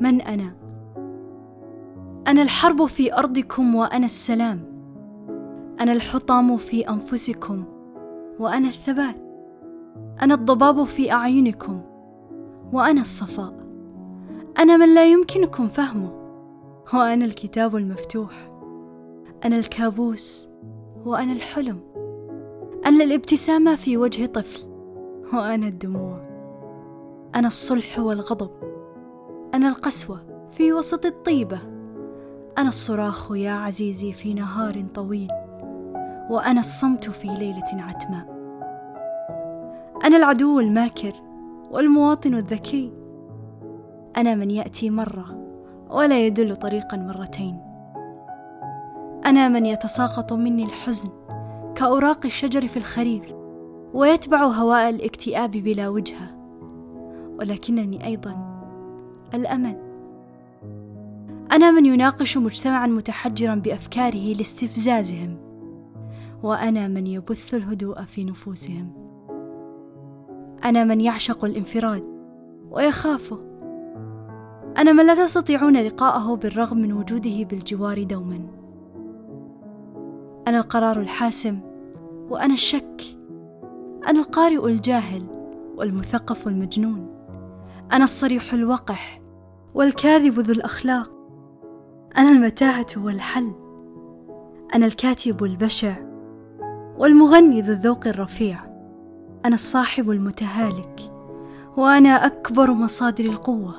من 0.00 0.20
أنا؟ 0.20 0.52
أنا 2.26 2.42
الحرب 2.42 2.86
في 2.86 3.14
أرضكم 3.14 3.74
وأنا 3.74 4.04
السلام. 4.04 4.60
أنا 5.80 5.92
الحطام 5.92 6.56
في 6.56 6.88
أنفسكم 6.88 7.64
وأنا 8.38 8.68
الثبات. 8.68 9.16
أنا 10.22 10.34
الضباب 10.34 10.84
في 10.84 11.12
أعينكم 11.12 11.80
وأنا 12.72 13.00
الصفاء. 13.00 13.54
أنا 14.58 14.76
من 14.76 14.94
لا 14.94 15.12
يمكنكم 15.12 15.68
فهمه 15.68 16.12
وأنا 16.94 17.24
الكتاب 17.24 17.76
المفتوح. 17.76 18.50
أنا 19.44 19.56
الكابوس 19.56 20.48
وأنا 21.04 21.32
الحلم. 21.32 21.80
أنا 22.86 23.04
الابتسامة 23.04 23.76
في 23.76 23.96
وجه 23.96 24.26
طفل 24.26 24.68
وأنا 25.34 25.66
الدموع. 25.68 26.20
أنا 27.34 27.46
الصلح 27.46 27.98
والغضب. 27.98 28.73
أنا 29.54 29.68
القسوة 29.68 30.48
في 30.52 30.72
وسط 30.72 31.06
الطيبة. 31.06 31.58
أنا 32.58 32.68
الصراخ 32.68 33.32
يا 33.34 33.50
عزيزي 33.50 34.12
في 34.12 34.34
نهار 34.34 34.84
طويل 34.94 35.28
وأنا 36.30 36.60
الصمت 36.60 37.10
في 37.10 37.28
ليلة 37.28 37.64
عتماء. 37.72 38.26
أنا 40.04 40.16
العدو 40.16 40.60
الماكر 40.60 41.12
والمواطن 41.70 42.34
الذكي. 42.34 42.92
أنا 44.16 44.34
من 44.34 44.50
يأتي 44.50 44.90
مرة 44.90 45.38
ولا 45.90 46.26
يدل 46.26 46.56
طريقا 46.56 46.96
مرتين. 46.96 47.60
أنا 49.26 49.48
من 49.48 49.66
يتساقط 49.66 50.32
مني 50.32 50.64
الحزن 50.64 51.08
كأوراق 51.74 52.26
الشجر 52.26 52.66
في 52.66 52.76
الخريف 52.76 53.34
ويتبع 53.92 54.44
هواء 54.44 54.90
الاكتئاب 54.90 55.50
بلا 55.50 55.88
وجهه 55.88 56.34
ولكنني 57.38 58.06
أيضا 58.06 58.53
الأمل. 59.36 59.76
أنا 61.52 61.70
من 61.70 61.86
يناقش 61.86 62.36
مجتمعا 62.36 62.86
متحجرا 62.86 63.54
بأفكاره 63.54 64.32
لاستفزازهم 64.32 65.36
وأنا 66.42 66.88
من 66.88 67.06
يبث 67.06 67.54
الهدوء 67.54 68.02
في 68.02 68.24
نفوسهم. 68.24 68.92
أنا 70.64 70.84
من 70.84 71.00
يعشق 71.00 71.44
الانفراد 71.44 72.04
ويخافه. 72.70 73.38
أنا 74.76 74.92
من 74.92 75.06
لا 75.06 75.14
تستطيعون 75.14 75.76
لقاءه 75.76 76.36
بالرغم 76.36 76.78
من 76.78 76.92
وجوده 76.92 77.44
بالجوار 77.44 78.02
دوما. 78.02 78.40
أنا 80.48 80.58
القرار 80.58 81.00
الحاسم 81.00 81.58
وأنا 82.30 82.54
الشك. 82.54 83.02
أنا 84.08 84.20
القارئ 84.20 84.66
الجاهل 84.66 85.26
والمثقف 85.76 86.48
المجنون. 86.48 87.06
أنا 87.92 88.04
الصريح 88.04 88.54
الوقح 88.54 89.23
والكاذب 89.74 90.40
ذو 90.40 90.52
الأخلاق. 90.52 91.10
أنا 92.18 92.30
المتاهة 92.30 92.86
والحل. 92.96 93.52
أنا 94.74 94.86
الكاتب 94.86 95.44
البشع. 95.44 95.96
والمغني 96.98 97.62
ذو 97.62 97.72
الذوق 97.72 98.06
الرفيع. 98.06 98.58
أنا 99.44 99.54
الصاحب 99.54 100.10
المتهالك. 100.10 101.00
وأنا 101.76 102.26
أكبر 102.26 102.72
مصادر 102.72 103.24
القوة. 103.24 103.74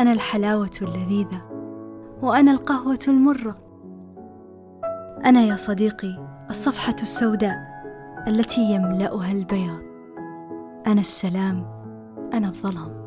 أنا 0.00 0.12
الحلاوة 0.12 0.70
اللذيذة. 0.82 1.42
وأنا 2.22 2.52
القهوة 2.52 2.98
المرة. 3.08 3.56
أنا 5.24 5.40
يا 5.40 5.56
صديقي 5.56 6.44
الصفحة 6.50 6.96
السوداء 7.02 7.58
التي 8.28 8.60
يملأها 8.60 9.32
البياض. 9.32 9.82
أنا 10.86 11.00
السلام. 11.00 11.66
أنا 12.34 12.46
الظلام. 12.48 13.01